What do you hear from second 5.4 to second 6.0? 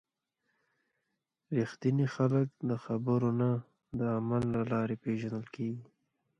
کېږي.